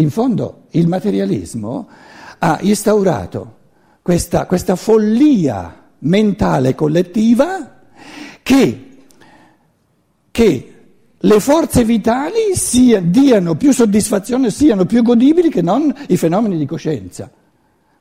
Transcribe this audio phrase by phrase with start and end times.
[0.00, 1.88] in fondo il materialismo
[2.38, 3.58] ha instaurato
[4.02, 7.80] questa, questa follia mentale collettiva
[8.42, 8.88] che,
[10.30, 10.74] che
[11.18, 16.64] le forze vitali sia, diano più soddisfazione, siano più godibili che non i fenomeni di
[16.64, 17.30] coscienza.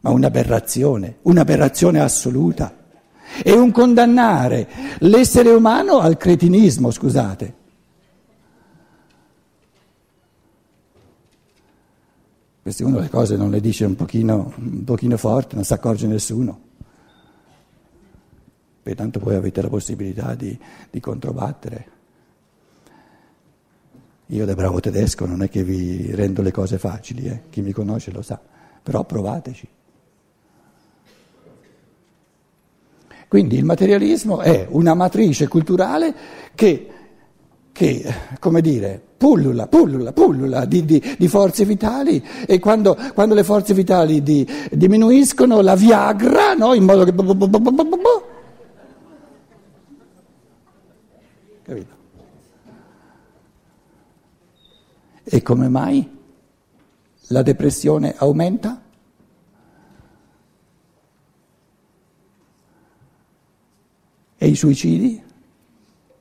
[0.01, 2.73] Ma un'aberrazione, un'aberrazione assoluta.
[3.43, 4.67] È un condannare
[4.99, 7.53] l'essere umano al cretinismo, scusate.
[12.61, 16.07] Queste uno le cose non le dice un pochino, un pochino forte, non si accorge
[16.07, 16.67] nessuno.
[18.83, 20.57] Perché tanto poi avete la possibilità di,
[20.89, 21.97] di controbattere.
[24.27, 27.41] Io da bravo tedesco non è che vi rendo le cose facili, eh?
[27.49, 28.39] chi mi conosce lo sa,
[28.83, 29.67] però provateci.
[33.27, 36.15] Quindi il materialismo è una matrice culturale
[36.55, 36.89] che,
[37.79, 43.45] che come dire, pullula, pullula, pullula di, di, di forze vitali e quando, quando le
[43.45, 46.73] forze vitali di, diminuiscono la Viagra, no?
[46.73, 47.13] in modo che...
[51.63, 51.95] Capito?
[55.23, 56.17] E come mai
[57.27, 58.81] la depressione aumenta?
[64.37, 65.27] E i suicidi?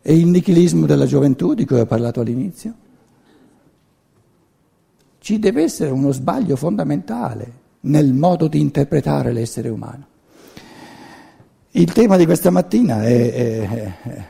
[0.01, 2.75] E il nichilismo della gioventù di cui ho parlato all'inizio?
[5.19, 10.07] Ci deve essere uno sbaglio fondamentale nel modo di interpretare l'essere umano.
[11.73, 14.25] Il tema di questa mattina è, è, è,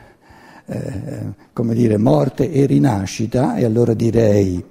[0.65, 4.63] è come dire, morte e rinascita, e allora direi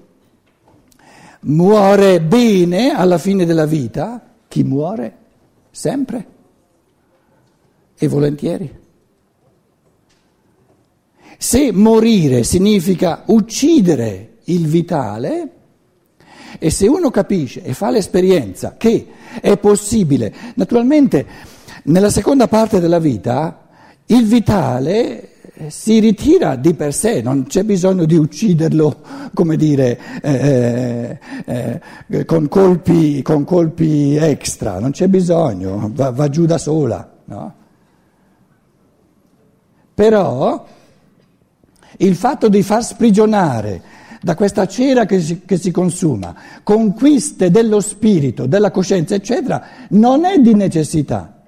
[1.41, 5.17] muore bene alla fine della vita chi muore
[5.71, 6.27] sempre
[7.97, 8.78] e volentieri.
[11.41, 15.53] Se morire significa uccidere il vitale,
[16.58, 19.06] e se uno capisce e fa l'esperienza che
[19.41, 21.25] è possibile, naturalmente
[21.84, 23.69] nella seconda parte della vita
[24.06, 25.28] il vitale
[25.69, 29.00] si ritira di per sé, non c'è bisogno di ucciderlo,
[29.32, 36.28] come dire, eh, eh, eh con, colpi, con, colpi, extra, non c'è bisogno, va, va
[36.28, 37.12] giù da sola.
[37.25, 37.54] No?
[39.94, 40.66] Però
[41.98, 43.82] il fatto di far sprigionare
[44.20, 50.25] da questa cera che si, che si, consuma conquiste dello spirito, della coscienza, eccetera, non
[50.25, 51.42] è di necessità.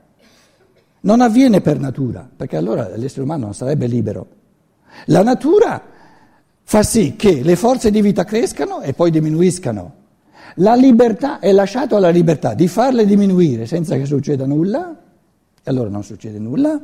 [1.02, 4.26] Non avviene per natura, perché allora l'essere umano non sarebbe libero.
[5.06, 5.82] La natura
[6.62, 9.94] fa sì che le forze di vita crescano e poi diminuiscano.
[10.56, 14.96] La libertà è lasciata alla libertà di farle diminuire senza che succeda nulla,
[15.62, 16.80] e allora non succede nulla.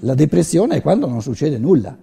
[0.00, 1.96] La depressione è quando non succede nulla.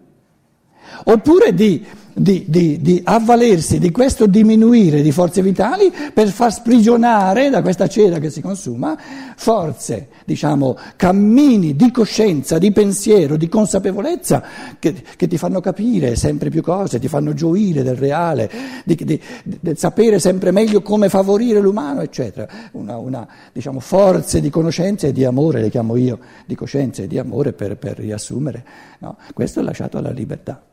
[1.06, 1.86] Oppure di
[2.18, 7.88] di, di, di, avvalersi di questo diminuire di forze vitali per far sprigionare da questa
[7.88, 8.98] cera che si consuma
[9.36, 14.44] forze, diciamo, cammini di coscienza, di pensiero, di consapevolezza
[14.80, 18.50] che, che ti fanno capire sempre più cose, ti fanno gioire del reale,
[18.84, 22.48] di, di, di sapere sempre meglio come favorire l'umano, eccetera.
[22.72, 26.18] Una, una, diciamo, forze di conoscenza e di amore, le chiamo io,
[26.48, 28.66] di coscienza e di amore per, per riassumere.
[29.00, 29.18] No?
[29.34, 30.64] Questo è lasciato alla libertà.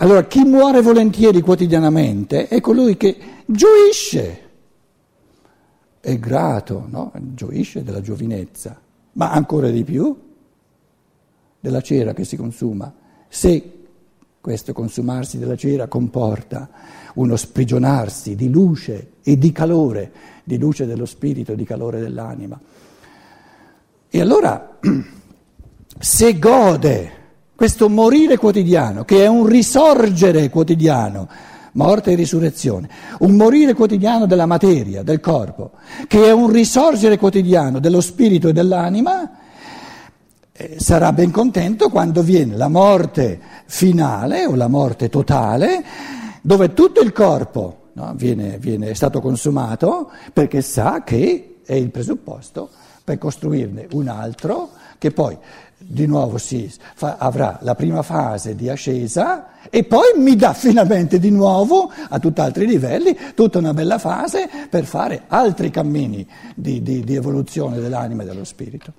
[0.00, 3.16] Allora chi muore volentieri quotidianamente è colui che
[3.46, 4.42] gioisce,
[5.98, 7.10] è grato, no?
[7.34, 8.80] gioisce della giovinezza,
[9.14, 10.16] ma ancora di più
[11.58, 12.94] della cera che si consuma.
[13.26, 13.72] Se
[14.40, 16.70] questo consumarsi della cera comporta
[17.14, 20.12] uno sprigionarsi di luce e di calore,
[20.44, 22.58] di luce dello spirito di calore dell'anima.
[24.08, 24.78] E allora,
[25.98, 27.17] se gode
[27.58, 31.28] questo morire quotidiano, che è un risorgere quotidiano,
[31.72, 32.88] morte e risurrezione,
[33.18, 35.72] un morire quotidiano della materia, del corpo,
[36.06, 39.28] che è un risorgere quotidiano dello spirito e dell'anima,
[40.52, 45.84] eh, sarà ben contento quando viene la morte finale o la morte totale,
[46.40, 51.90] dove tutto il corpo no, viene, viene, è stato consumato perché sa che è il
[51.90, 52.70] presupposto
[53.02, 55.36] per costruirne un altro che poi
[55.90, 61.18] di nuovo si fa, avrà la prima fase di ascesa e poi mi dà finalmente
[61.18, 67.02] di nuovo a tutt'altri livelli tutta una bella fase per fare altri cammini di, di,
[67.02, 68.92] di evoluzione dell'anima e dello spirito.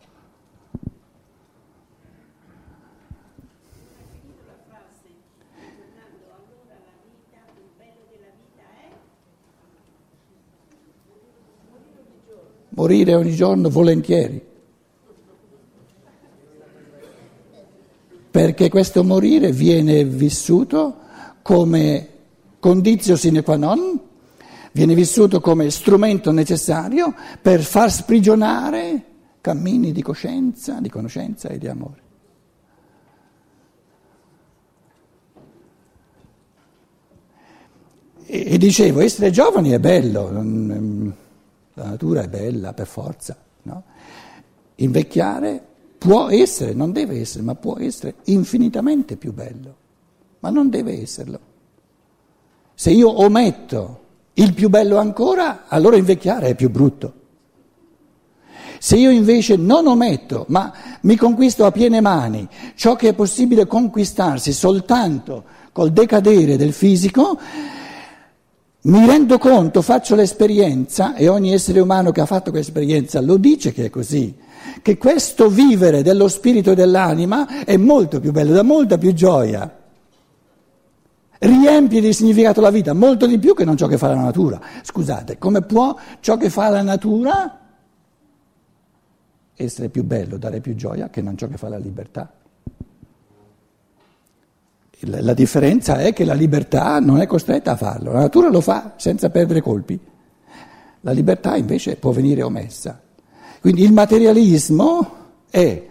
[12.69, 14.48] Morire ogni giorno volentieri.
[18.39, 20.95] Perché questo morire viene vissuto
[21.41, 22.07] come
[22.61, 23.99] condizio sine qua non,
[24.71, 29.03] viene vissuto come strumento necessario per far sprigionare
[29.41, 32.01] cammini di coscienza, di conoscenza e di amore.
[38.25, 40.31] E, dicevo, essere giovani è bello,
[41.73, 43.83] la natura è bella per forza, no?
[44.75, 45.68] invecchiare
[45.99, 49.75] può essere, non deve essere, ma può essere infinitamente più bello,
[50.39, 51.39] ma non deve esserlo.
[52.73, 53.99] Se io ometto
[54.35, 57.13] il più bello ancora, allora invecchiare è più brutto.
[58.79, 63.67] Se io invece non ometto, ma mi conquisto a piene mani ciò che è possibile
[63.67, 65.43] conquistarsi soltanto
[65.73, 67.37] col decadere del fisico,
[68.81, 73.73] mi rendo conto, faccio l'esperienza, e ogni essere umano che ha fatto quell'esperienza lo dice
[73.73, 74.33] che è così,
[74.81, 79.77] che questo vivere dello spirito e dell'anima è molto più bello, dà molta più gioia,
[81.39, 84.59] riempie di significato la vita, molto di più che non ciò che fa la natura.
[84.83, 87.59] Scusate, come può ciò che fa la natura
[89.55, 92.33] essere più bello, dare più gioia che non ciò che fa la libertà?
[95.01, 98.95] La differenza è che la libertà non è costretta a farlo, la natura lo fa
[98.97, 99.97] senza perdere colpi,
[101.01, 103.01] la libertà invece può venire omessa.
[103.61, 105.15] Quindi il materialismo
[105.49, 105.87] è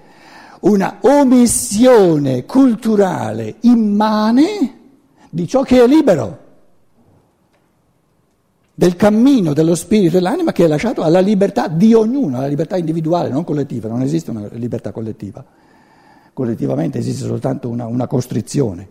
[0.60, 4.76] una omissione culturale immane
[5.30, 6.46] di ciò che è libero,
[8.74, 12.76] del cammino dello spirito e dell'anima che è lasciato alla libertà di ognuno, alla libertà
[12.76, 15.44] individuale, non collettiva, non esiste una libertà collettiva.
[16.32, 18.88] Collettivamente esiste soltanto una, una costrizione.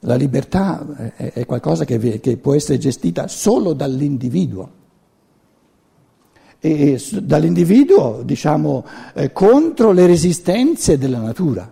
[0.00, 4.70] La libertà è qualcosa che, che può essere gestita solo dall'individuo.
[6.60, 8.84] E dall'individuo, diciamo,
[9.14, 11.70] eh, contro le resistenze della natura.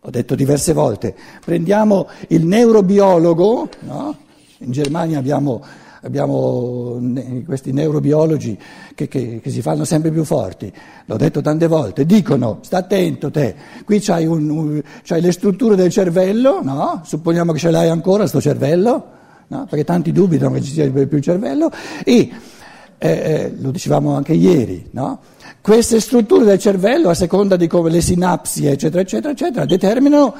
[0.00, 1.14] Ho detto diverse volte,
[1.44, 4.16] prendiamo il neurobiologo, no?
[4.58, 5.62] in Germania abbiamo
[6.04, 7.00] abbiamo
[7.46, 8.58] questi neurobiologi
[8.94, 10.70] che, che, che, si fanno sempre più forti,
[11.06, 13.54] l'ho detto tante volte, dicono, sta attento te,
[13.84, 17.00] qui c'hai, un, un, c'hai le strutture del cervello, no?
[17.04, 19.06] supponiamo che ce l'hai ancora sto cervello,
[19.46, 19.66] no?
[19.68, 21.70] perché tanti dubitano che ci sia più il cervello,
[22.04, 22.30] e
[23.04, 25.20] eh, eh, lo dicevamo anche ieri, no?
[25.60, 30.34] queste strutture del cervello, a seconda di come le sinapsi, eccetera, eccetera, eccetera, determinano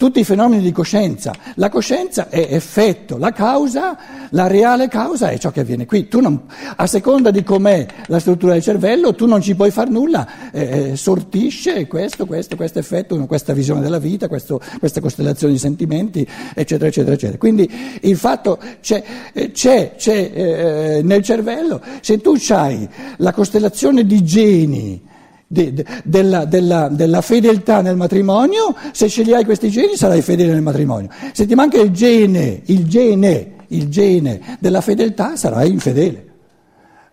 [0.00, 1.34] tutti i fenomeni di coscienza.
[1.56, 3.98] La coscienza è effetto, la causa,
[4.30, 6.08] la reale causa è ciò che avviene qui.
[6.12, 6.44] Non,
[6.76, 10.92] a seconda di com'è la struttura del cervello, tu non ci puoi fare nulla, eh,
[10.92, 16.26] eh sortisce questo, questo, questo effetto, questa visione della vita, questo, questa costellazione di sentimenti,
[16.54, 17.36] eccetera, eccetera, eccetera.
[17.36, 17.70] Quindi
[18.00, 19.04] il fatto c'è,
[19.34, 22.88] eh, c'è, c'è eh, nel cervello, se tu hai
[23.18, 25.08] la costellazione di geni,
[25.52, 30.62] de, de, della, della, della, fedeltà nel matrimonio, se sceglierai questi geni sarai fedele nel
[30.62, 31.10] matrimonio.
[31.32, 36.28] Se ti manca il gene, il gene, il gene della fedeltà sarai infedele.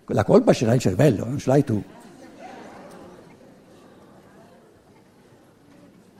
[0.09, 1.81] La colpa ce l'hai il cervello, non ce l'hai tu.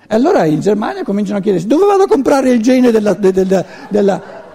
[0.09, 3.65] E allora in Germania cominciano a chiedersi dove vado a comprare il gene della, della,
[3.89, 4.45] della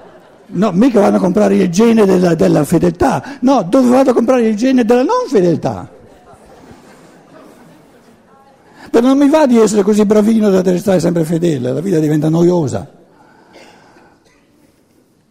[0.54, 4.48] No, mica vanno a comprare il gene della, della, fedeltà, no, dove vado a comprare
[4.48, 5.88] il gene della non fedeltà?
[8.92, 12.28] Però non mi va di essere così bravino da restare sempre fedele, la vita diventa
[12.28, 12.86] noiosa.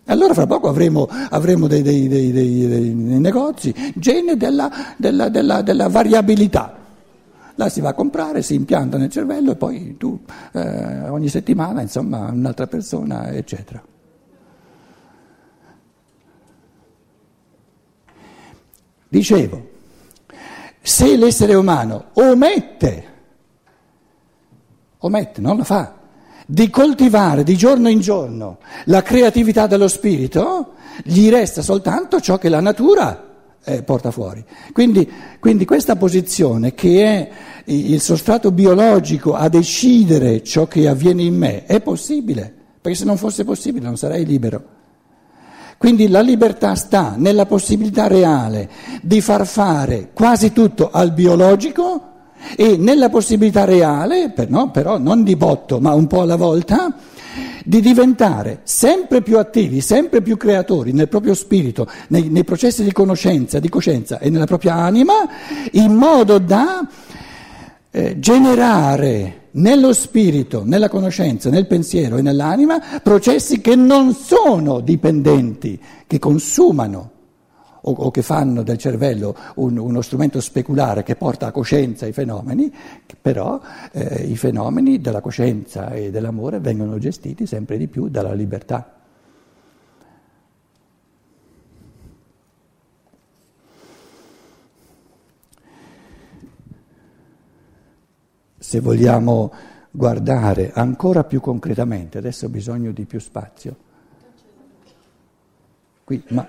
[0.06, 5.90] Allora fra poco avremo, avremo dei, dei, dei, dei, negozi, gene della, della, della, della,
[5.90, 6.76] variabilità.
[7.54, 10.20] Là si va a comprare, si impianta nel cervello e poi tu
[10.54, 13.80] eh, ogni settimana, insomma, un'altra persona, eccetera.
[19.08, 19.70] Dicevo,
[20.82, 23.10] se l'essere umano omette
[25.02, 25.96] omette, non la fa,
[26.46, 32.50] di coltivare di giorno in giorno la creatività dello spirito, gli resta soltanto ciò che
[32.50, 33.30] la natura
[33.64, 34.44] eh, porta fuori.
[34.74, 37.30] Quindi, quindi questa posizione che è
[37.66, 43.18] il sostrato biologico a decidere ciò che avviene in me è possibile, perché se non
[43.18, 44.80] fosse possibile non sarei libero.
[45.78, 48.70] Quindi la libertà sta nella possibilità reale
[49.02, 52.11] di far fare quasi tutto al biologico
[52.56, 56.96] e nella possibilità reale, per, no, però non di botto, ma un po' alla volta,
[57.64, 62.92] di diventare sempre più attivi, sempre più creatori nel proprio spirito, nei, nei processi di
[62.92, 65.14] conoscenza, di coscienza e nella propria anima,
[65.72, 66.88] in modo da
[67.92, 75.80] eh, generare nello spirito, nella conoscenza, nel pensiero e nell'anima processi che non sono dipendenti,
[76.08, 77.12] che consumano
[77.82, 82.14] o, o che fanno del cervello un, uno strumento speculare che porta a coscienza i
[82.14, 82.74] fenomeni,
[83.20, 83.60] però
[83.92, 88.96] eh, i fenomeni della coscienza e dell'amore vengono gestiti sempre di più dalla libertà.
[98.58, 99.52] Se vogliamo
[99.92, 103.76] guardare ancora più concretamente, adesso ho bisogno di più spazio.
[106.06, 106.48] Qui, ma,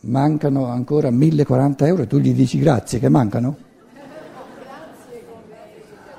[0.00, 3.56] mancano ancora 1040 euro e tu gli dici grazie che mancano?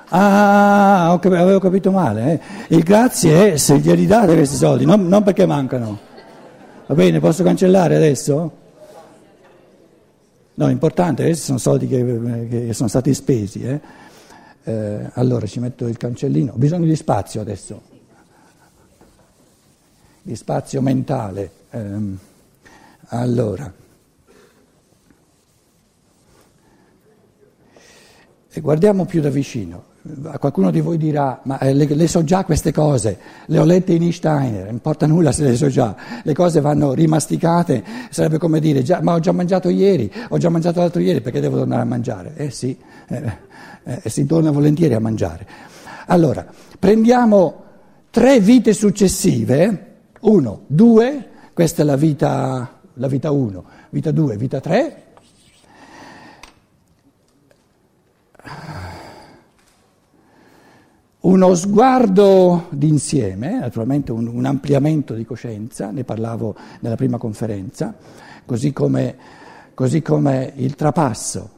[0.09, 2.33] Ah, avevo capito male.
[2.67, 2.75] Eh.
[2.75, 6.00] Il grazie è se glieli date questi soldi, non, non, perché mancano.
[6.88, 8.51] Va bene, posso cancellare adesso?
[10.55, 13.62] No, è importante, questi sono soldi che, che sono stati spesi.
[13.62, 13.79] Eh.
[14.63, 16.53] Eh, allora ci metto il cancellino.
[16.53, 17.81] Ho bisogno di spazio adesso,
[20.24, 21.51] di spazio mentale.
[21.69, 22.27] Eh,
[23.09, 23.71] allora.
[28.51, 29.87] E guardiamo più da vicino.
[30.39, 33.93] Qualcuno di voi dirà, ma eh, le, le, so già queste cose, le ho lette
[33.93, 38.59] in Einsteiner, non importa nulla se le so già, le cose vanno rimasticate, sarebbe come
[38.59, 41.81] dire, già, ma ho già mangiato ieri, ho già mangiato l'altro ieri, perché devo tornare
[41.81, 42.33] a mangiare?
[42.37, 42.75] Eh sì,
[43.09, 43.37] eh,
[43.83, 45.45] eh, si torna volentieri a mangiare.
[46.07, 46.45] Allora,
[46.79, 47.63] prendiamo
[48.09, 49.85] tre vite successive,
[50.21, 55.03] uno, due, questa è la vita, la vita 1, vita 2, vita 3,
[61.22, 67.93] Uno sguardo d'insieme, naturalmente un, un, ampliamento di coscienza, ne parlavo nella prima conferenza,
[68.46, 69.17] così come,
[69.74, 71.50] così come il trapasso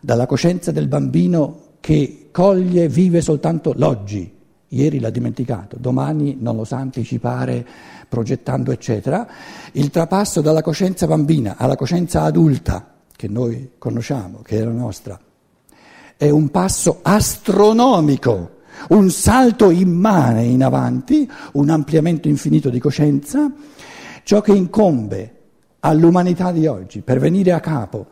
[0.00, 4.35] dalla coscienza del bambino che coglie, vive soltanto l'oggi,
[4.76, 7.66] ieri l'ha dimenticato, domani non lo sa anticipare
[8.08, 9.26] progettando eccetera,
[9.72, 15.18] il trapasso dalla coscienza bambina alla coscienza adulta che noi conosciamo, che è la nostra,
[16.16, 18.54] è un passo astronomico
[18.88, 23.50] un salto immane in avanti, un ampliamento infinito di coscienza,
[24.22, 25.32] ciò che incombe
[25.80, 28.06] all'umanità di oggi per venire a capo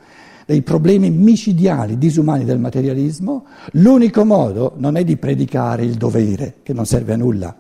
[0.46, 6.72] dei problemi micidiali, disumani del materialismo, l'unico modo non è di predicare il dovere, che
[6.72, 7.54] non serve a nulla,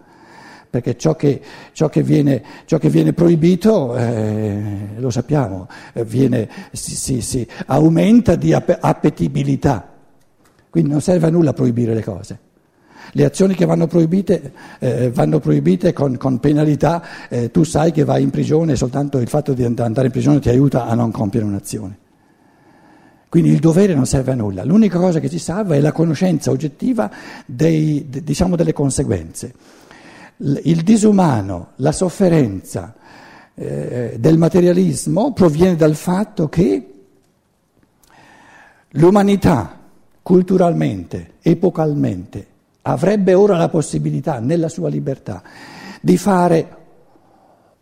[0.68, 1.40] perché ciò che,
[1.72, 7.46] ciò che, viene, ciò che viene, proibito, eh, lo sappiamo, eh, viene, si, si, si
[7.66, 9.88] aumenta di appetibilità,
[10.68, 12.38] quindi non serve a nulla proibire le cose.
[13.12, 18.02] Le azioni che vanno proibite eh, vanno proibite con, con penalità, eh, tu sai che
[18.02, 21.46] vai in prigione soltanto il fatto di andare in prigione ti aiuta a non compiere
[21.46, 21.98] un'azione.
[23.34, 26.52] Quindi il dovere non serve a nulla, l'unica cosa che ci salva è la conoscenza
[26.52, 27.10] oggettiva
[27.44, 29.52] dei, diciamo, delle conseguenze.
[30.36, 32.94] Il disumano, la sofferenza
[33.56, 36.92] eh, del materialismo proviene dal fatto che
[38.90, 39.80] l'umanità
[40.22, 42.46] culturalmente, epocalmente,
[42.82, 45.42] avrebbe ora la possibilità, nella sua libertà,
[46.00, 46.83] di fare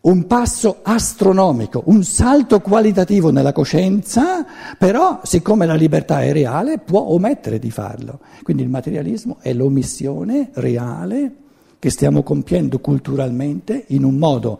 [0.02, 4.44] un passo astronomico, un salto qualitativo nella coscienza,
[4.76, 8.18] però siccome la libertà è reale può omettere di farlo.
[8.42, 11.35] Quindi il materialismo è l'omissione reale
[11.78, 14.59] che stiamo compiendo culturalmente in un modo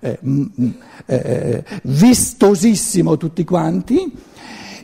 [0.00, 0.18] eh,
[1.06, 4.12] eh, vistosissimo tutti quanti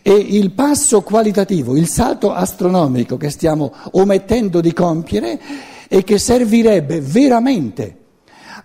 [0.02, 5.40] e il passo qualitativo, il salto astronomico che stiamo omettendo di compiere
[5.88, 7.98] e che servirebbe veramente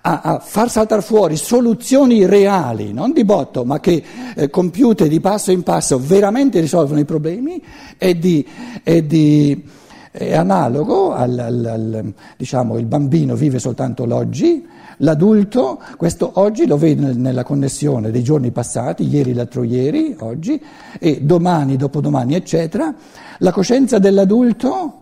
[0.02, 4.04] a, a far saltare fuori soluzioni reali, non di botto, ma che
[4.36, 7.62] eh, compiute di passo in passo veramente risolvono i problemi,
[7.98, 8.46] è, di,
[8.84, 9.64] è, di,
[10.12, 14.66] è analogo al, al, al, diciamo, il bambino vive soltanto l'oggi,
[15.02, 20.62] L'adulto, questo oggi lo vede nella connessione dei giorni passati, ieri, l'altro ieri, oggi,
[21.00, 22.94] e domani, dopodomani, eccetera.
[23.38, 25.00] La coscienza dell'adulto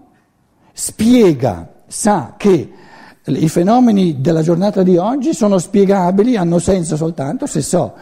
[0.71, 2.71] spiega, sa che
[3.27, 7.93] i fenomeni della giornata di oggi sono spiegabili, hanno senso soltanto se so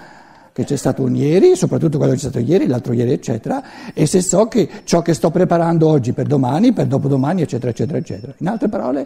[0.55, 3.61] che c'è stato un ieri, soprattutto quello che c'è stato ieri, l'altro ieri, eccetera,
[3.93, 7.97] e se so che ciò che sto preparando oggi per domani, per dopodomani, eccetera, eccetera,
[7.97, 8.33] eccetera.
[8.37, 9.05] In altre parole,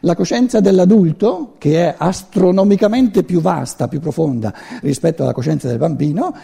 [0.00, 6.34] la coscienza dell'adulto, che è astronomicamente più vasta, più profonda rispetto alla coscienza del bambino,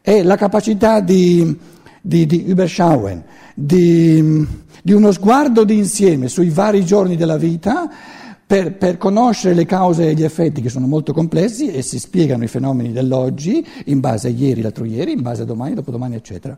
[0.00, 1.56] è la capacità di,
[2.00, 3.22] di, di Überschauen,
[3.54, 4.44] di,
[4.82, 7.88] di uno sguardo d'insieme sui vari giorni della vita
[8.48, 12.44] per, per, conoscere le cause e gli effetti che sono molto complessi e si spiegano
[12.44, 16.56] i fenomeni dell'oggi in base a ieri, l'altro ieri, in base a domani, dopodomani, eccetera.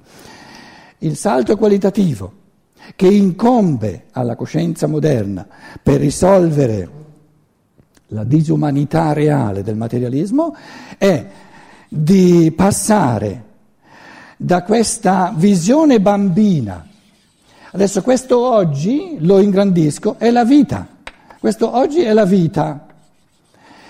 [0.99, 2.33] Il salto qualitativo
[2.95, 5.45] che incombe alla coscienza moderna
[5.83, 6.89] per risolvere
[8.07, 10.55] la disumanità reale del materialismo
[10.97, 11.27] è
[11.89, 13.45] di passare
[14.37, 16.87] da questa visione bambina.
[17.73, 20.99] Adesso questo oggi, lo ingrandisco, è la vita.
[21.41, 22.87] Questo oggi è la vita.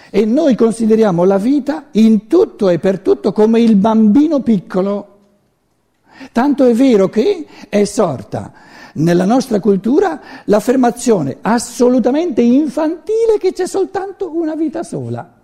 [0.08, 5.18] E noi consideriamo la vita in tutto e per tutto come il bambino piccolo.
[6.30, 8.52] Tanto è vero che è sorta
[8.94, 15.38] nella nostra cultura l'affermazione assolutamente infantile che c'è soltanto una vita sola.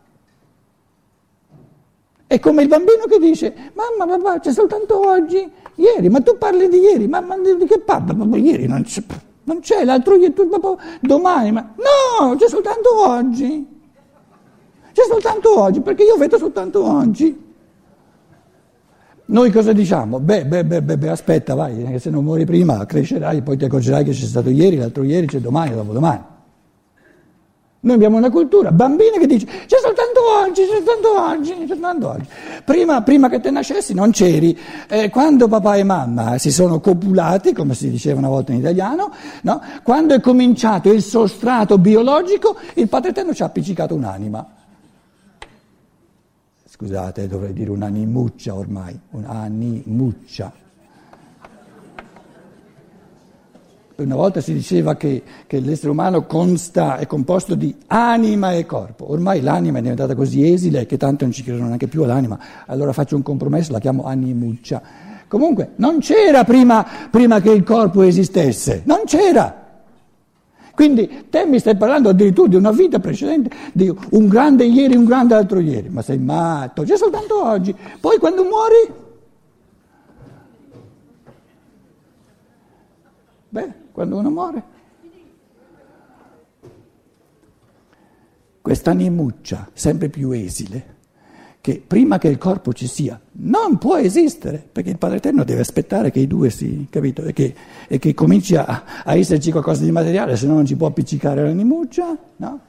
[2.29, 6.69] È come il bambino che dice, mamma, papà, c'è soltanto oggi, ieri, ma tu parli
[6.69, 8.15] di ieri, ma, ma di che parli?
[8.15, 9.03] Ma ieri non c'è,
[9.47, 13.75] non c'è, l'altro ieri, tu, papà, domani, ma no, c'è soltanto oggi.
[14.93, 17.45] C'è soltanto oggi, perché io vedo soltanto oggi.
[19.29, 20.21] Noi cosa diciamo?
[20.21, 24.13] Beh, beh, beh, beh, aspetta, vai, se non muori prima crescerai, poi ti accorgerai che
[24.13, 26.35] c'è stato ieri, l'altro ieri, c'è domani, dopodomani.
[27.79, 32.09] Noi abbiamo una cultura bambina che dice c'è soltanto oggi, c'è soltanto oggi, c'è soltanto
[32.09, 32.27] oggi.
[32.65, 34.59] Prima, prima che te nascessi non c'eri.
[34.89, 39.13] Eh, quando papà e mamma si sono copulati, come si diceva una volta in italiano,
[39.43, 39.63] no?
[39.85, 44.45] quando è cominciato il sostrato biologico, il Padre Eterno ci ha appiccicato un'anima.
[46.67, 50.65] Scusate, dovrei dire un'animuccia ormai, un'animuccia.
[53.97, 59.11] Una volta si diceva che, che, l'essere umano consta, è composto di anima e corpo,
[59.11, 62.93] ormai l'anima è diventata così esile che tanto non ci credono neanche più all'anima, allora
[62.93, 64.83] faccio un compromesso, la chiamo animuccia.
[65.27, 69.65] Comunque non c'era prima, prima che il corpo esistesse, non c'era.
[70.75, 75.07] Quindi te mi stai parlando addirittura di una vita precedente, di un grande ieri, un
[75.07, 77.75] grande altro ieri, ma sei matto, c'è soltanto oggi.
[77.99, 79.05] Poi quando muori...
[83.57, 84.63] Beh, quando uno muore.
[88.61, 90.97] Quest'animuccia sempre più esile,
[91.63, 95.63] che prima che il corpo ci sia, non può esistere, perché il Padre Eterno deve
[95.63, 97.55] aspettare che i due si, capito, e che,
[97.89, 101.43] e che cominci a, a, esserci qualcosa di materiale, se no non ci può appiccicare
[101.43, 102.61] l'animuccia, no?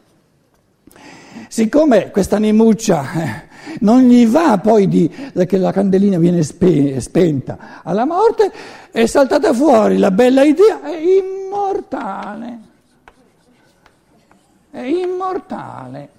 [1.50, 3.47] Siccome questa animuccia eh,
[3.82, 8.52] non gli va poi di, che la candelina viene spe, spenta alla morte,
[8.92, 12.60] è saltata fuori la bella idea, è immortale,
[14.72, 16.10] è immortale.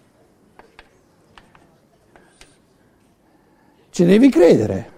[3.91, 4.91] Ci devi credere,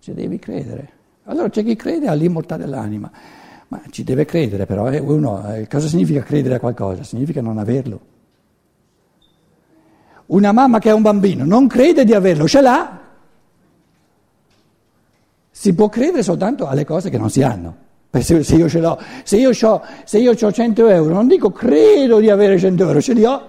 [0.00, 0.92] ci devi credere.
[1.24, 3.10] Allora c'è chi crede all'immortale dell'anima,
[3.68, 7.02] ma ci deve credere però, eh, uno, eh, cosa significa credere a qualcosa?
[7.02, 8.00] Significa non averlo.
[10.30, 12.98] Una mamma che ha un bambino non crede di averlo, ce l'ha.
[15.50, 17.76] Si può credere soltanto alle cose che non si hanno.
[18.20, 21.50] Se, se io ce l'ho, se io, ho, se io ho 100 euro, non dico
[21.50, 23.48] credo di avere 100 euro, ce li ho.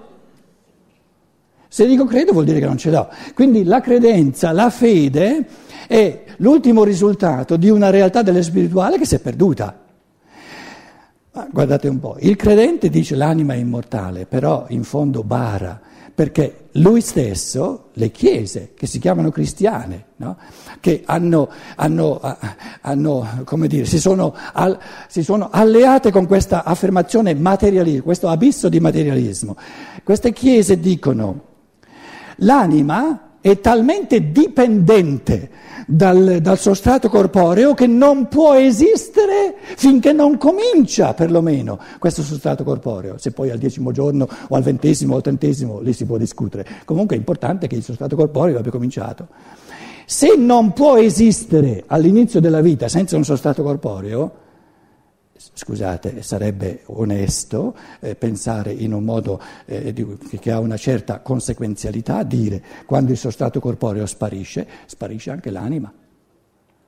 [1.68, 3.10] Se dico credo vuol dire che non ce l'ho.
[3.36, 5.46] Quindi la credenza, la fede
[5.88, 9.81] è l'ultimo risultato di una realtà delle spirituale che si è perduta.
[11.34, 15.80] Ma guardate un po', il credente dice l'anima è immortale, però in fondo bara
[16.14, 20.38] perché lui stesso, le chiese che si chiamano cristiane, no?
[20.80, 22.22] che hanno, hanno,
[22.82, 24.36] hanno, come dire, si, sono,
[25.08, 29.56] si sono alleate con questa affermazione materialismo, questo abisso di materialismo,
[30.04, 31.46] queste chiese dicono
[32.38, 35.50] l'anima è talmente dipendente
[35.88, 43.18] dal, dal, sostrato corporeo che non può esistere finché non comincia perlomeno questo sostrato corporeo.
[43.18, 46.66] Se poi al decimo giorno o al ventesimo o al trentesimo lì si può discutere.
[46.86, 49.28] Comunque è importante che il sostrato corporeo abbia cominciato.
[50.06, 54.41] Se non può esistere all'inizio della vita senza un sostrato corporeo,
[55.54, 60.06] scusate, sarebbe onesto eh, pensare in un modo eh, di,
[60.40, 65.92] che ha una certa conseguenzialità, dire quando il sostrato corporeo sparisce, sparisce anche l'anima.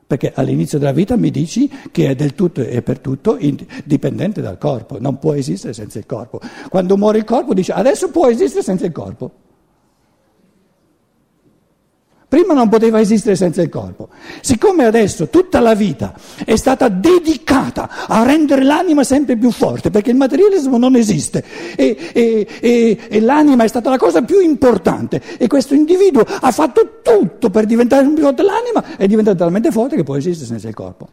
[0.06, 3.38] Perché all'inizio della vita mi dici che è del tutto e per tutto
[3.84, 6.40] dipendente dal corpo, non può esistere senza il corpo.
[6.68, 9.43] Quando muore il corpo dice adesso può esistere senza il corpo.
[12.34, 14.08] Prima non poteva esistere senza il corpo.
[14.40, 16.12] Siccome adesso tutta la vita
[16.44, 21.44] è stata dedicata a rendere l'anima sempre più forte, perché il materialismo non esiste
[21.76, 26.50] e, e, e, e l'anima è stata la cosa più importante e questo individuo ha
[26.50, 30.66] fatto tutto per diventare più forte l'anima, è diventata talmente forte che può esistere senza
[30.66, 31.08] il corpo.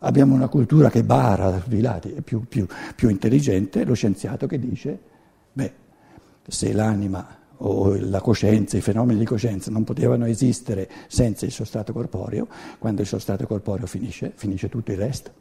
[0.00, 4.46] Abbiamo una cultura che bara da i lati, è più, più, più intelligente lo scienziato
[4.46, 4.98] che dice,
[5.52, 5.72] beh,
[6.46, 11.92] se l'anima o la coscienza, i fenomeni di coscienza non potevano esistere senza il sostrato
[11.92, 12.46] corporeo,
[12.78, 15.32] quando il sostrato corporeo finisce, finisce tutto il resto.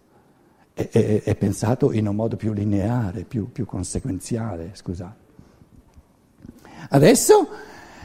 [0.73, 5.23] È, è, è pensato in un modo più lineare, più, più conseguenziale, scusate.
[6.89, 7.47] Adesso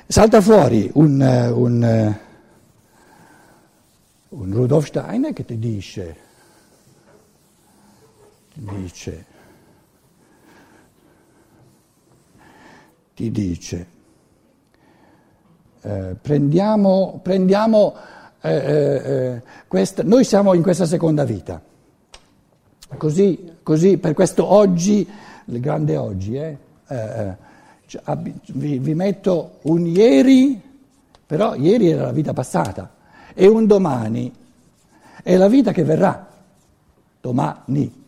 [0.06, 2.18] salta fuori un, un,
[4.28, 6.16] un Rudolf Steiner che ti dice,
[8.54, 9.24] dice,
[13.14, 13.98] ti dice
[15.82, 17.94] eh, prendiamo, prendiamo
[18.42, 21.60] eh, eh, eh, questa, noi siamo in questa seconda vita,
[22.96, 25.08] così, così per questo oggi,
[25.46, 26.58] il grande oggi, eh,
[26.88, 27.36] eh,
[28.52, 30.60] vi, vi metto un ieri,
[31.26, 32.94] però ieri era la vita passata,
[33.32, 34.32] e un domani
[35.22, 36.26] è la vita che verrà,
[37.20, 37.99] domani.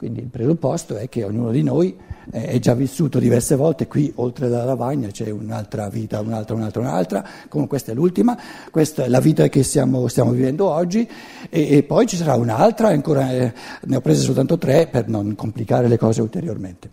[0.00, 1.94] Quindi il presupposto è che ognuno di noi
[2.30, 7.28] è già vissuto diverse volte, qui oltre alla lavagna c'è un'altra vita, un'altra, un'altra, un'altra,
[7.50, 8.34] come questa è l'ultima,
[8.70, 11.06] questa è la vita che stiamo, stiamo vivendo oggi
[11.50, 15.34] e, e, poi ci sarà un'altra, ancora, eh, ne ho prese soltanto tre per non
[15.34, 16.90] complicare le cose ulteriormente.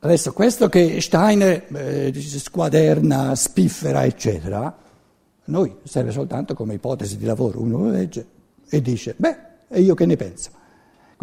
[0.00, 4.76] Adesso questo che Steiner eh, squaderna, spiffera, eccetera,
[5.44, 8.26] noi serve soltanto come ipotesi di lavoro, uno lo legge
[8.68, 9.36] e dice, beh,
[9.68, 10.58] e io che ne penso?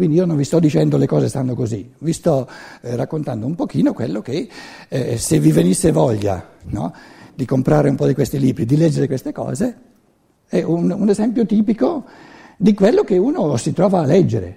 [0.00, 2.48] Quindi io non vi sto dicendo le cose stanno così, vi sto
[2.80, 4.48] eh, raccontando un pochino quello che
[4.88, 6.94] eh, se vi venisse voglia no,
[7.34, 9.76] di comprare un po' di questi libri, di leggere queste cose,
[10.46, 12.06] è un, un esempio tipico
[12.56, 14.56] di quello che uno si trova a leggere.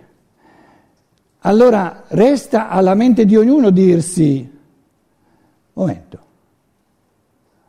[1.39, 4.49] Allora resta alla mente di ognuno dirsi,
[5.73, 6.19] momento,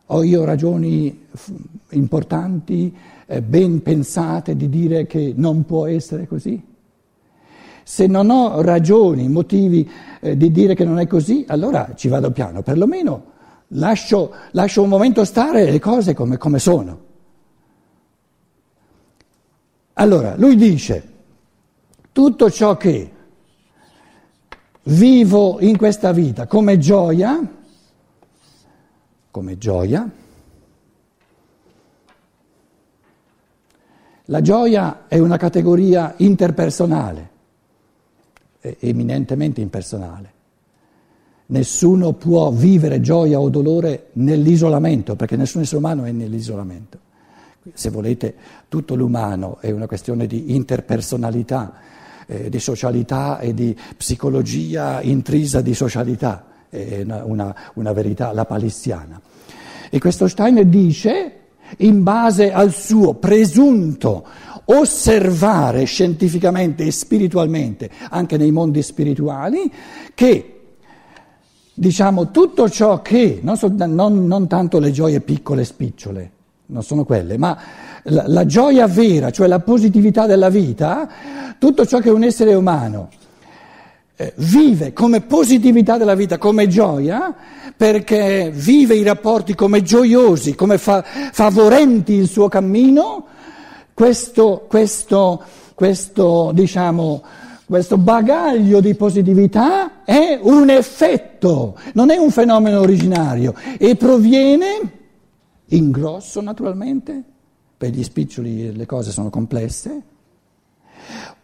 [0.06, 1.26] ho io ragioni
[1.90, 6.72] importanti, eh, ben pensate di dire che non può essere così?
[7.85, 9.88] Se non ho ragioni, motivi
[10.20, 13.33] eh, di dire che non è così, allora ci vado piano, perlomeno
[13.68, 17.03] lascio, lascio un momento stare le cose come, come sono.
[19.94, 21.12] Allora, lui dice,
[22.11, 23.12] tutto ciò che
[24.85, 27.40] vivo in questa vita come gioia,
[29.31, 30.11] come gioia,
[34.29, 37.33] la gioia è una categoria interpersonale
[38.81, 40.33] eminentemente impersonale.
[41.46, 46.98] Nessuno può vivere gioia o dolore nell'isolamento, perché nessun essere umano è nell'isolamento.
[47.72, 48.35] Se volete,
[48.68, 51.74] tutto l'umano è una questione di interpersonalità,
[52.27, 59.20] eh, di socialità e di psicologia intrisa di socialità, è una, una, una verità lapalissiana.
[59.90, 61.33] E questo Steiner dice,
[61.79, 64.27] in base al suo presunto
[64.66, 69.70] osservare scientificamente e spiritualmente, anche nei mondi spirituali,
[70.14, 70.50] che
[71.74, 76.31] diciamo tutto ciò che, non, so, non, non tanto le gioie piccole e spicciole,
[76.66, 77.59] non sono quelle, ma
[78.05, 81.09] la, la gioia vera, cioè la positività della vita,
[81.59, 83.09] tutto ciò che un essere umano
[84.16, 87.35] eh, vive come positività della vita, come gioia,
[87.77, 93.27] perché vive i rapporti come gioiosi, come fa, favorenti il suo cammino,
[93.94, 95.42] questo, questo,
[95.74, 97.22] questo, diciamo,
[97.64, 105.02] questo bagaglio di positività è un effetto, non è un fenomeno originario e proviene
[105.68, 107.22] in grosso naturalmente,
[107.76, 110.02] per gli spiccioli le cose sono complesse.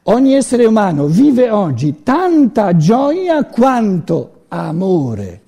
[0.04, 5.42] Ogni essere umano vive oggi tanta gioia quanto amore.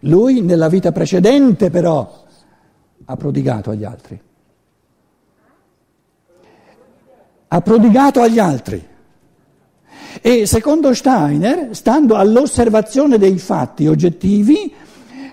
[0.00, 2.24] Lui nella vita precedente però
[3.04, 4.20] ha prodigato agli altri.
[7.52, 8.86] Ha prodigato agli altri.
[10.22, 14.72] E secondo Steiner, stando all'osservazione dei fatti oggettivi,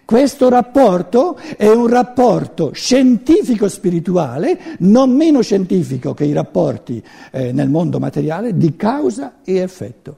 [0.03, 7.99] questo rapporto è un rapporto scientifico-spirituale, non meno scientifico che i rapporti eh, nel mondo
[7.99, 10.17] materiale, di causa e effetto.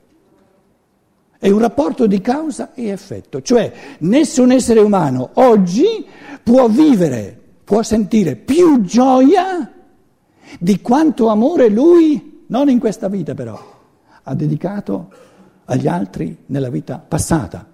[1.37, 6.05] È un rapporto di causa e effetto, cioè nessun essere umano oggi
[6.43, 9.73] può vivere, può sentire più gioia
[10.57, 13.59] di quanto amore lui, non in questa vita però,
[14.23, 15.09] ha dedicato
[15.65, 17.67] agli altri nella vita passata.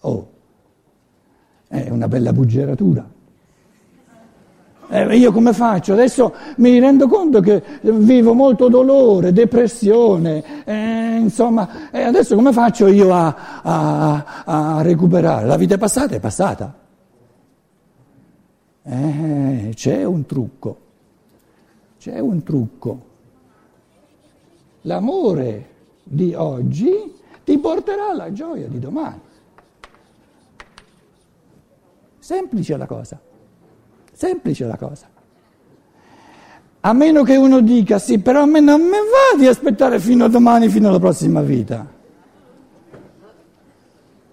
[0.00, 0.30] Oh,
[1.68, 3.12] è una bella buggeratura.
[4.86, 5.94] Eh, io come faccio?
[5.94, 12.86] Adesso mi rendo conto che vivo molto dolore, depressione, eh, insomma, eh, adesso come faccio
[12.86, 15.46] io a, a, a recuperare?
[15.46, 16.83] La vita passata è passata.
[18.86, 20.78] Eh, c'è un trucco,
[21.98, 23.12] c'è un trucco.
[24.82, 25.68] L'amore
[26.02, 29.20] di oggi ti porterà alla gioia di domani.
[32.18, 33.18] Semplice la cosa,
[34.12, 35.08] semplice la cosa.
[36.80, 40.26] A meno che uno dica sì, però a me non mi va di aspettare fino
[40.26, 41.93] a domani, fino alla prossima vita.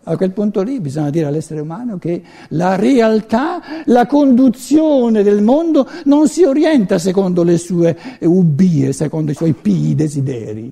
[0.04, 5.88] A quel punto lì bisogna dire all'essere umano che la realtà, la conduzione del mondo
[6.06, 10.72] non si orienta secondo le sue ubbie, secondo i suoi pii desideri.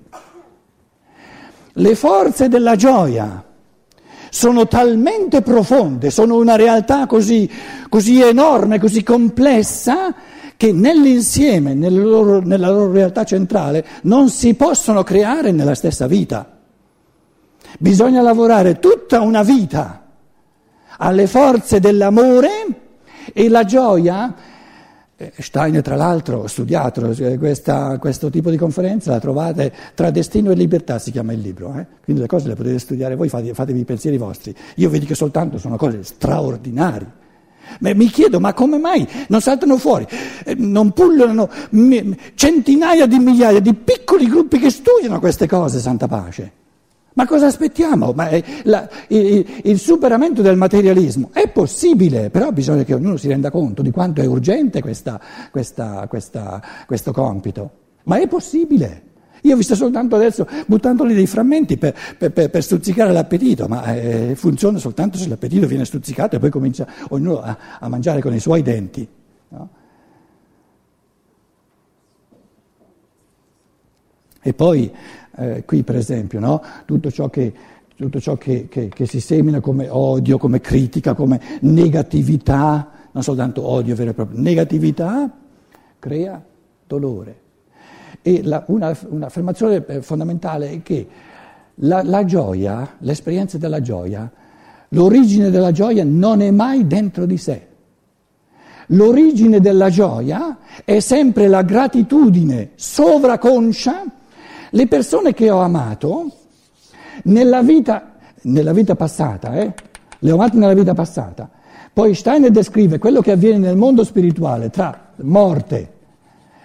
[1.73, 3.43] Le forze della gioia
[4.31, 7.47] sono talmente profonde, sono una realtà così,
[7.87, 10.13] così enorme, così complessa,
[10.57, 16.58] che nell'insieme, nella loro, nella loro realtà centrale, non si possono creare nella stessa vita.
[17.77, 20.05] Bisogna lavorare tutta una vita
[20.97, 22.49] alle forze dell'amore
[23.33, 24.35] e la gioia.
[25.15, 30.11] Eh, Steiner, tra l'altro, ha studiato eh, questa, questo tipo di conferenza, la trovate tra
[30.11, 31.85] Destino e Libertà, si chiama il libro, eh?
[32.03, 34.55] quindi le cose le potete studiare voi, fate, fatevi i pensieri vostri.
[34.75, 37.17] Io vi dico soltanto, sono cose straordinarie.
[37.81, 40.07] Ma mi chiedo, ma come mai non saltano fuori,
[40.45, 41.49] eh, non pullano
[42.33, 46.51] centinaia di migliaia di piccoli gruppi che studiano queste cose, santa pace?
[47.19, 48.13] Ma cosa aspettiamo?
[48.13, 48.29] Ma
[48.63, 53.81] la, il, il, superamento del materialismo è possibile, però bisogna che ognuno si renda conto
[53.81, 55.19] di quanto è urgente questa,
[55.51, 57.71] questa, questa, questo compito.
[58.03, 59.01] Ma è possibile.
[59.41, 63.93] Io ho visto soltanto adesso buttandoli dei frammenti per, per, per, per stuzzicare l'appetito, ma
[63.95, 68.33] eh, funziona soltanto se l'appetito viene stuzzicato e poi comincia ognuno a, a mangiare con
[68.33, 69.05] i suoi denti.
[69.49, 69.69] No?
[74.41, 74.89] E poi
[75.39, 76.61] eh, qui per esempio, no?
[76.85, 77.53] tutto ciò, che,
[77.95, 83.65] tutto ciò che, che, che, si semina come odio, come critica, come negatività, non soltanto
[83.65, 85.31] odio vero e proprio, negatività
[85.97, 86.43] crea
[86.85, 87.47] dolore.
[88.21, 91.07] E la, una, un'affermazione eh, fondamentale è che
[91.75, 94.29] la, la gioia, l'esperienza della gioia,
[94.89, 97.67] l'origine della gioia non è mai dentro di sé.
[98.87, 104.17] L'origine della gioia è sempre la gratitudine sovraconscia
[104.71, 106.31] le persone che ho amato
[107.23, 109.73] nella vita, nella vita passata, eh,
[110.19, 111.49] le ho amate nella vita passata.
[111.91, 115.93] Poi Steiner descrive quello che avviene nel mondo spirituale tra morte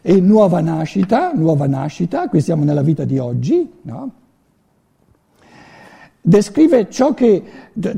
[0.02, 4.10] e nuova nascita, nuova nascita, qui siamo nella vita di oggi, no?
[6.26, 7.42] descrive ciò che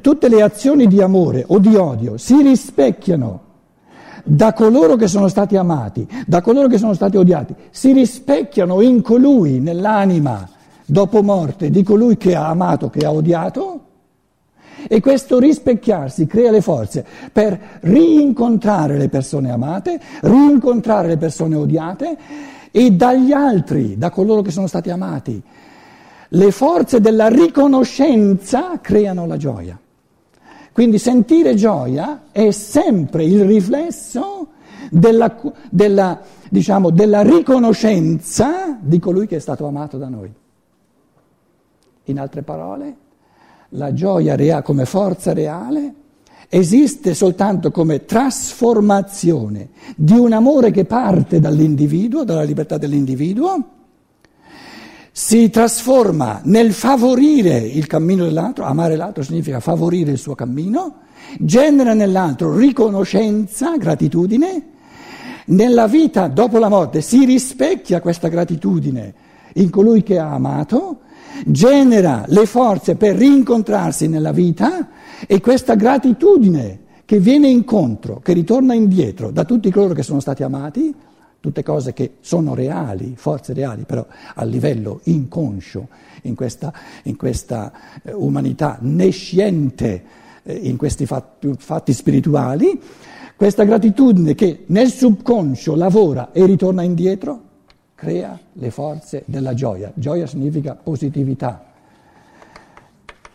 [0.00, 3.45] tutte le azioni di amore o di odio si rispecchiano
[4.28, 9.00] da coloro che sono stati amati, da coloro che sono stati odiati, si rispecchiano in
[9.00, 10.48] colui, nell'anima
[10.84, 13.80] dopo morte di colui che ha amato, che ha odiato,
[14.88, 22.16] e questo rispecchiarsi crea le forze per rincontrare le persone amate, rincontrare le persone odiate
[22.70, 25.40] e dagli altri, da coloro che sono stati amati.
[26.28, 29.78] Le forze della riconoscenza creano la gioia.
[30.76, 34.48] Quindi sentire gioia è sempre il riflesso
[34.90, 35.34] della,
[35.70, 40.30] della, diciamo, della riconoscenza di colui che è stato amato da noi.
[42.04, 42.96] In altre parole,
[43.70, 45.94] la gioia rea, come forza reale
[46.50, 53.75] esiste soltanto come trasformazione di un amore che parte dall'individuo, dalla libertà dell'individuo,
[55.18, 60.96] si trasforma nel favorire il cammino dell'altro, amare l'altro significa favorire il suo cammino,
[61.38, 64.62] genera nell'altro riconoscenza, gratitudine,
[65.46, 69.14] nella vita dopo la morte si rispecchia questa gratitudine
[69.54, 70.98] in colui che ha amato,
[71.46, 74.88] genera le forze per rincontrarsi nella vita
[75.26, 80.42] e questa gratitudine che viene incontro, che ritorna indietro da tutti coloro che sono stati
[80.42, 80.94] amati,
[81.40, 85.88] tutte cose che sono reali, forze reali, però a livello inconscio,
[86.22, 86.72] in questa,
[87.04, 87.72] in questa
[88.02, 90.02] eh, umanità nesciente,
[90.42, 92.80] eh, in questi fatti, fatti spirituali,
[93.36, 97.42] questa gratitudine che nel subconscio lavora e ritorna indietro,
[97.94, 99.92] crea le forze della gioia.
[99.94, 101.64] Gioia significa positività.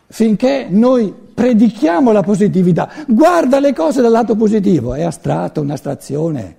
[0.08, 6.56] Finché noi predichiamo la positività, guarda le cose dal lato positivo, è astratto, un'astrazione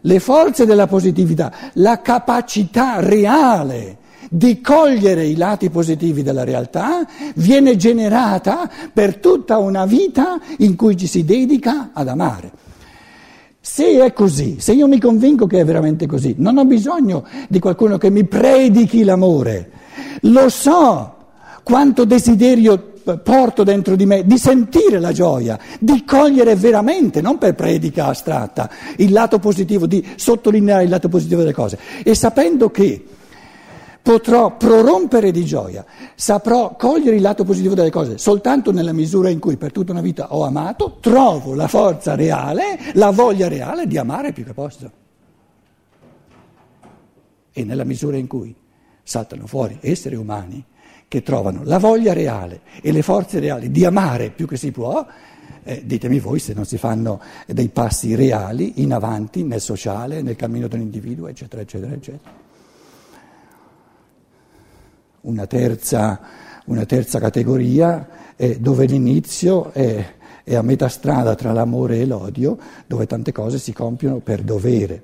[0.00, 3.98] le forze della positività, la capacità reale
[4.32, 10.96] di cogliere i lati positivi della realtà viene generata per tutta una vita in cui
[10.96, 12.52] ci si dedica ad amare.
[13.60, 17.58] Se è così, se io mi convinco che è veramente così, non ho bisogno di
[17.58, 19.70] qualcuno che mi predichi l'amore.
[20.22, 21.16] Lo so
[21.62, 22.89] quanto desiderio
[23.22, 28.70] porto dentro di me, di sentire la gioia, di cogliere veramente, non per predica astratta,
[28.96, 31.78] il lato positivo, di sottolineare il lato positivo delle cose.
[32.02, 33.04] E sapendo che
[34.02, 35.84] potrò prorompere di gioia,
[36.14, 40.00] saprò cogliere il lato positivo delle cose soltanto nella misura in cui per tutta una
[40.00, 44.90] vita ho amato, trovo la forza reale, la voglia reale di amare più che posso.
[47.52, 48.54] E nella misura in cui
[49.02, 50.64] saltano fuori esseri umani
[51.10, 55.04] che trovano la voglia reale e le forze reali di amare più che si può,
[55.64, 60.36] eh, ditemi voi se non si fanno dei passi reali in avanti nel sociale, nel
[60.36, 62.30] cammino dell'individuo, eccetera, eccetera, eccetera.
[65.22, 66.20] Una terza,
[66.66, 72.56] una terza categoria è dove l'inizio è, è a metà strada tra l'amore e l'odio,
[72.86, 75.02] dove tante cose si compiono per dovere.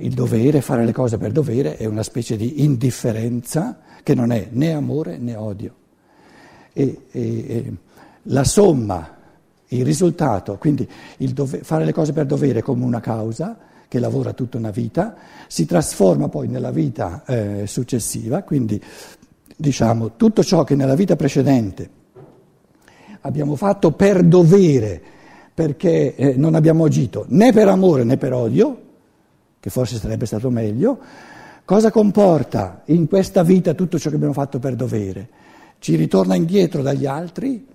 [0.00, 4.48] Il dovere, fare le cose per dovere, è una specie di indifferenza che non è
[4.50, 5.74] né amore né odio.
[6.72, 7.72] E, e, e
[8.24, 9.16] la somma,
[9.68, 13.58] il risultato, quindi il dove, fare le cose per dovere come una causa
[13.88, 15.16] che lavora tutta una vita,
[15.48, 18.82] si trasforma poi nella vita eh, successiva, quindi
[19.54, 21.90] diciamo tutto ciò che nella vita precedente
[23.20, 25.02] abbiamo fatto per dovere,
[25.52, 28.88] perché eh, non abbiamo agito né per amore né per odio,
[29.60, 30.98] che forse sarebbe stato meglio,
[31.64, 35.28] cosa comporta in questa vita tutto ciò che abbiamo fatto per dovere?
[35.78, 37.66] Ci ritorna indietro dagli altri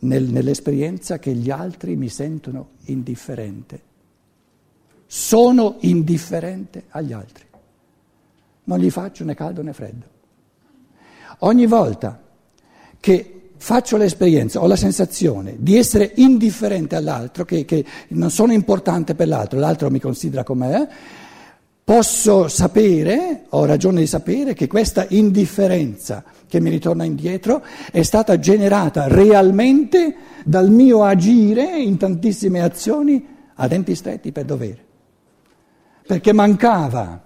[0.00, 3.90] nel, nell'esperienza che gli altri mi sentono indifferente.
[5.06, 7.44] Sono indifferente agli altri.
[8.64, 10.06] Non gli faccio né caldo né freddo.
[11.40, 12.20] Ogni volta
[13.00, 19.14] che faccio l'esperienza, ho la sensazione di essere indifferente all'altro, che, che non sono importante
[19.14, 20.88] per l'altro, l'altro mi considera come è,
[21.84, 28.36] posso sapere, ho ragione di sapere, che questa indifferenza che mi ritorna indietro è stata
[28.40, 34.84] generata realmente dal mio agire in tantissime azioni a denti stretti per dovere.
[36.04, 37.22] Perché mancava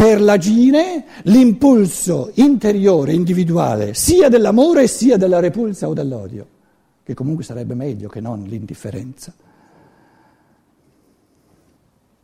[0.00, 6.46] per l'agire l'impulso interiore, individuale, sia dell'amore sia della repulsa o dell'odio,
[7.02, 9.30] che comunque sarebbe meglio che non l'indifferenza.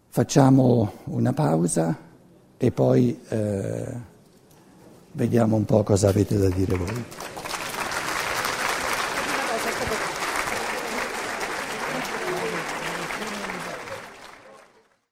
[0.08, 1.98] Facciamo una pausa
[2.56, 3.92] e poi eh,
[5.12, 7.04] vediamo un po' cosa avete da dire voi.